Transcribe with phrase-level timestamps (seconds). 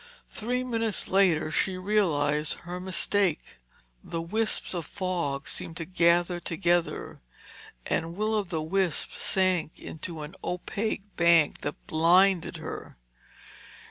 [0.31, 3.57] Three minutes later, she realized her mistake.
[4.03, 7.21] The wisps of fog seemed to gather together,
[7.85, 12.97] and Will o' the Wisp sank into an opaque bank that blinded her.